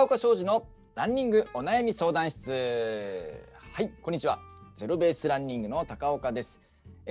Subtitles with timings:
[0.00, 3.44] 高岡商事のランニングお悩み相談室。
[3.74, 4.38] はいこんにちは。
[4.74, 6.58] ゼロベースランニングの高岡です。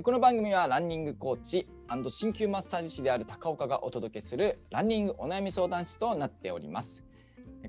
[0.02, 7.04] この番組はランニングコーチ鍼灸マッサージ師である高岡がお届けするランニングお悩み相談室となっております。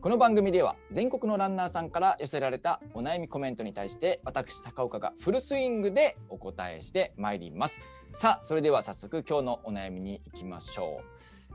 [0.01, 7.79] この番組では全国のランナーさんから寄せられたお悩みコメントに対して私高岡がフルスイングでお答えしてまいります。
[8.13, 11.03] さあそれでは早速今日のお悩みに行きましょ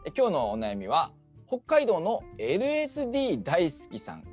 [0.05, 0.11] う。
[0.15, 1.11] 今日のお悩みは
[1.47, 4.23] 北海道の LSD 大好きさん。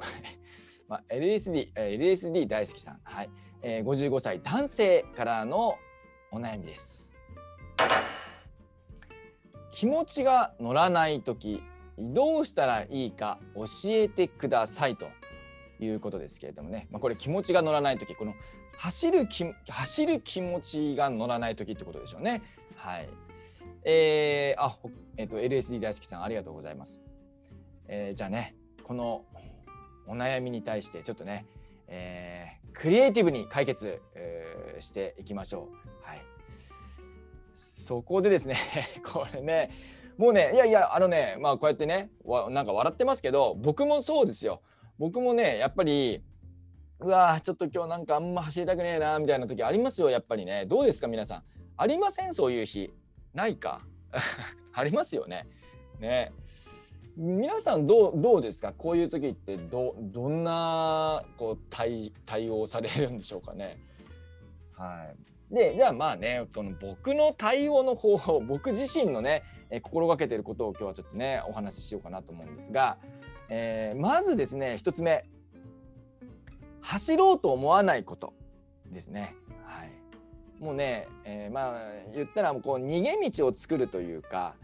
[0.88, 3.30] まあ、LSD、LSD 大好きさん、はい。
[3.62, 5.78] えー、55歳男性からの
[6.30, 7.20] お悩みです。
[9.70, 11.62] 気持ちが乗らない時
[11.98, 15.08] どうしたらいいか教えてくださいと
[15.80, 18.34] いうことですけれどもね、まあ、これ気持ちが乗らない時この
[18.76, 22.42] 走るき走る気持ちが乗らない時ってことでしょうね。
[22.76, 23.08] はい。
[23.84, 24.76] えー、あ、
[25.16, 27.00] えっ、ー、と LSD 大好きさんありがとうございます。
[27.88, 29.24] えー、じゃあねこの
[30.06, 31.46] お悩みに対してちょっとね、
[31.88, 35.76] えー、クリエイティブに解決、えー、していきましょう。
[36.02, 36.22] はい。
[37.54, 38.56] そこでですね
[39.04, 39.70] これね
[40.16, 44.62] もうねいやいやあのねまあこうやってねわなんか笑ってますけど僕もそうですよ
[44.98, 46.22] 僕もねやっぱり
[47.00, 51.44] うわちょっと今日なんかあんま走りたくねえなみたいな時ありますよやっぱりねどうですか皆さん
[51.76, 52.34] ありません？
[52.34, 52.92] そういう日
[53.34, 53.82] ないか？
[54.72, 55.46] ありますよね。
[55.98, 56.32] ね。
[57.16, 58.72] 皆さんどうどうですか？
[58.72, 63.78] こういう時ってどどんなこう対対応されるんでしょうかね？
[64.72, 65.12] は
[65.50, 65.54] い。
[65.54, 69.42] でじゃあまあねこの僕の対応の方法僕自身のね、
[69.82, 72.96] 心がけてることを今日はちょっとねお話ししようかなと思うんですが、
[73.50, 75.24] えー、まずですね1つ目。
[76.80, 78.32] 走ろうと思わないこと
[78.86, 79.36] ですね。
[80.62, 81.74] もうね、えー、まあ
[82.14, 84.54] 言ったらこう逃げ道を作るというか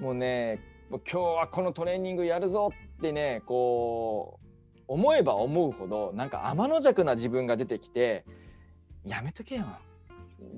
[0.00, 0.58] もうね
[0.90, 4.48] 今日はこのトレーニングやるぞってねこう
[4.88, 8.24] 思えば思うほどなんか天の弱な自分が出てきて
[9.04, 9.66] やめとけよ。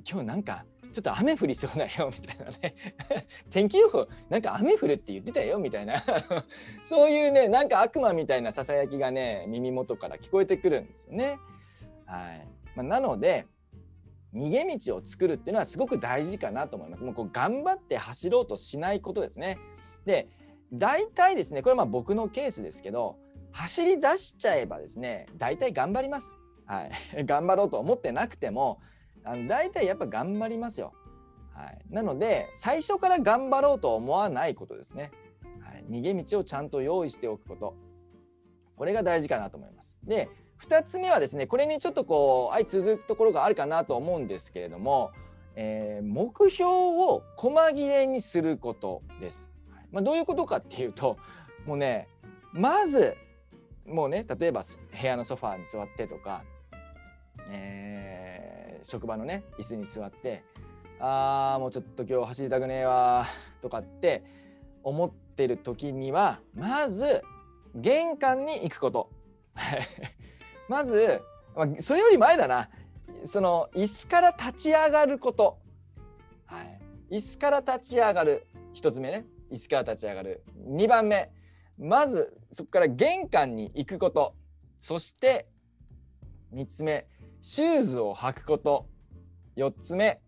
[0.09, 2.75] 今日なんかちょっと雨降りそうだよみたいなね。
[3.51, 5.97] 天気予報なんか雨降るって言ってたよみたいな。
[6.85, 11.41] そういうねなんか悪魔みたいなささやきがね耳元から聞こえてくるんですよね。
[12.07, 12.47] はい。
[12.77, 13.47] まあ、なので
[14.35, 17.05] 逃げ道を作るっていうのはすごく大事かなと思います。
[17.05, 19.59] もうこう頑張って走ろうとしないことですね。
[20.05, 20.29] で
[20.73, 23.17] 大体ですねこれまあ僕のケースですけど
[23.51, 26.37] 走り出しちゃえばですね大体頑張ります。
[26.67, 26.91] はい、
[27.27, 28.81] 頑張ろうと思ってなくても
[29.25, 30.93] あの大体やっぱ頑張りますよ。
[31.53, 35.11] はい、なので最初から頑張ろうと思わないことですね。
[35.61, 37.75] はい、逃げ道をちゃんと用意しておくこと。
[38.77, 39.99] これが大事かなと思います。
[40.05, 40.29] で
[40.63, 45.13] 2つ目はですねこれにちょっとこう相続くところがあるかなと思うんですけれども、
[45.57, 49.51] えー、目標を細切れにすることです。
[49.71, 51.17] はいまあ、どういうことかっていうと
[51.67, 52.09] もうね
[52.53, 53.17] まず
[53.87, 54.63] もうね例えば
[55.01, 56.45] 部屋のソファーに座ってとか、
[57.51, 58.51] えー
[58.83, 60.43] 職場のね椅子に座って
[60.99, 63.27] あーもうちょっと今日走りたくねえわ
[63.61, 64.25] とかって
[64.83, 67.23] 思ってる時にはまず
[67.75, 69.11] 玄関に行くこと
[70.71, 71.21] まず、
[71.57, 72.71] まあ、それより前だな。
[73.25, 75.59] その椅子から立ち上がること、
[76.47, 76.63] は
[77.11, 78.47] い、椅子から立ち上がる。
[78.75, 79.27] 1つ目ね。
[79.51, 80.45] 椅子から立ち上がる。
[80.69, 81.33] 2番目。
[81.77, 84.37] まずそこから玄関に行くこと。
[84.79, 85.49] そして
[86.55, 87.05] 3つ目。
[87.43, 88.87] シューズを履くこと。
[89.57, 90.21] 4つ目。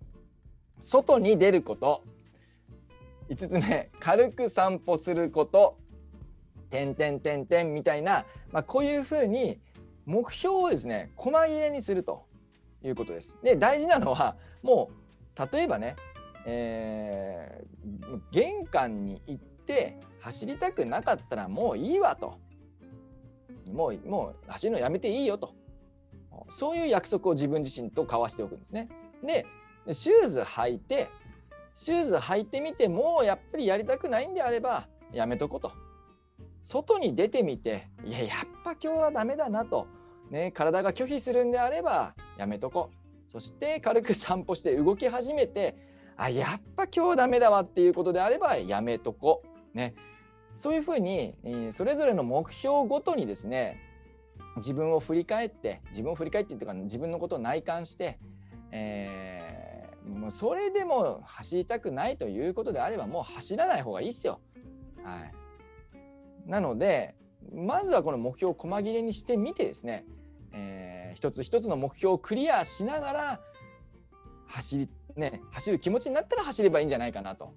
[0.80, 2.02] 外に出ること。
[3.30, 3.90] 5つ目。
[4.00, 5.78] 軽く散歩すること。
[6.68, 9.60] 点点点点みたいな、まあ、こういうふうに
[10.06, 12.26] 目標をですね細切れにすると
[12.84, 13.38] いうことです。
[13.42, 14.90] で大事なのはも
[15.36, 15.96] う例えばね、
[16.44, 22.38] えー、玄関に行って走りたくなかったらもういいわと
[23.72, 25.54] もうもう走るのやめていいよと
[26.50, 28.88] そういう約束を自分自身と交わしておくんですね。
[29.24, 29.46] で
[29.92, 31.08] シューズ履いて
[31.74, 35.72] シューズ履いてみてもうやっぱりやりたくないんであればやめとこうと。
[36.62, 39.86] 外に出てみていややっぱ今日はダメだなと、
[40.30, 42.90] ね、体が拒否するんであればやめとこ。
[43.28, 45.74] そして軽く散歩して動き始めて
[46.18, 49.42] あやっぱ今日はダメだわっていうことであればやめとこ。
[49.72, 49.94] ね、
[50.54, 53.80] そういうふうにえそれぞれの目標ごとにですね
[54.56, 58.18] 自分を振り返って自分を振り返ってっていうか自分のことを内観して、
[58.70, 64.40] えー、もうそれでも走りたくないということであればもう走らない方がいいっすよ。
[65.02, 65.32] はい、
[66.46, 67.14] なので
[67.54, 70.04] まずはこの目標を細切れにしてみてですね、
[70.52, 73.40] えー、一つ一つの目標をクリアしながら
[74.46, 77.52] 走りね走る気持ちになったら走ればいいんじゃないかなと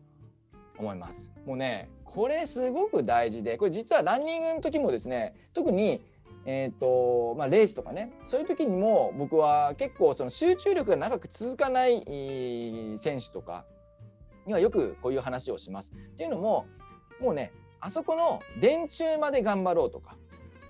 [0.78, 1.32] 思います。
[1.46, 6.02] もうねこれすごく大事でこれ実はランニングの時もですね特に
[6.48, 12.04] えーとまあ、レースとかねそういう時にも僕は結構その集中力が長く続かない
[12.98, 13.66] 選手とか
[14.46, 15.92] にはよくこういう話をします。
[15.92, 16.68] っていうのも
[17.20, 17.52] もうね
[17.86, 20.18] あそこの電柱まで頑張ろうとか、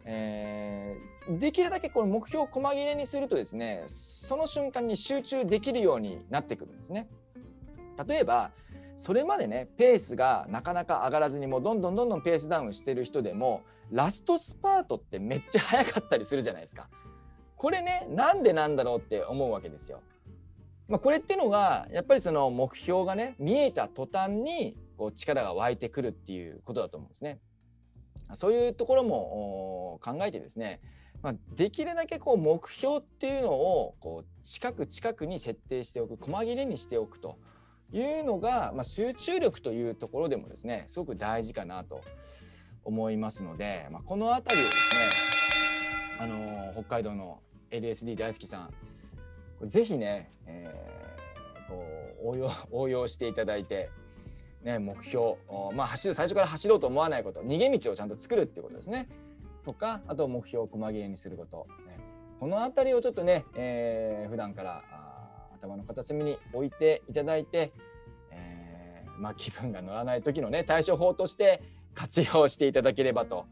[0.03, 7.07] えー、できるだけこの目標を細切れにするとですねその瞬間に集中できるようになってくるんですね。
[8.05, 8.51] 例えば
[8.97, 13.61] それまでねペースがなかなか上がらずにもうどんどんどんどんペースダウンしてる人でも
[13.91, 16.89] ラストスパートってめっちゃ速かったりするじゃないですか。
[17.55, 20.01] これねなんでなんだろうって思うわけですよ。
[20.89, 27.39] まあ、これっていうのがやっぱりその目標がね見えた途端にこう力が湧いてくるっていうことだと思うんですね。
[28.33, 30.81] そういうところも考えてですね、
[31.21, 37.37] まあ、できるだけこう目標っていうのをこう近く近くに設定しておく細切れにしておくと
[37.91, 42.01] いうのが、まあ、集中力というところでもですねすごく大事かなと
[42.83, 45.25] 思いますので、まあ、この辺りをですね
[46.19, 47.39] あの北海道の
[47.69, 48.73] LSD 大好きさん
[49.63, 51.85] ぜひね、えー、こ
[52.23, 53.89] う応用 応用していただいて、
[54.65, 55.35] ね、目標、
[55.75, 59.07] まあ、走る最初から走ろうと思わないこと逃げ道をちゃんと作るっていうことですね
[59.63, 61.99] とかあと目標を細切れにすること、ね、
[62.39, 64.83] この辺りをちょっとね、えー、普段から
[65.53, 67.71] 頭の片隅に置いていただいて、
[68.31, 71.61] えー、まあ、気分が乗らない時のね対処法として
[71.93, 73.45] 活用していただければと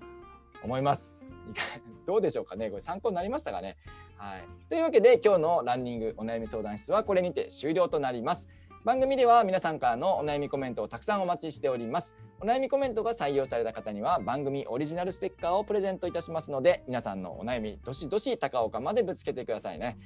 [0.64, 1.28] 思います。
[2.06, 2.70] どうでしょうかね？
[2.70, 3.78] これ参考になりましたかね？
[4.18, 4.44] はい。
[4.68, 8.50] というわけで今日のランニングお悩み相談室はこれにて終了となります。
[8.86, 12.16] 番組では皆さんからのお悩みコメントをたくさんお待ちしております。
[12.42, 19.98] お悩みコメントが採用された方には番組オリジナルステッカーをプレゼントいたしますので皆さんのお悩みどしどし高岡までぶつけてくださいね。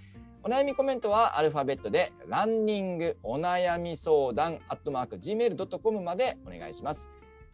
[0.44, 7.10] お悩みコメントはアルファベットでランニングお悩み相談アットマーク gmail.com までお願いします。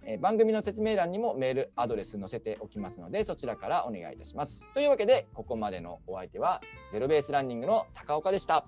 [0.05, 4.67] え、番組の説明欄にもメールアドレス載せておきますのでそちらからお願いいたします。
[4.73, 6.59] というわけでここまでのお相手は
[6.89, 8.65] ゼロベースランニングの高岡でした。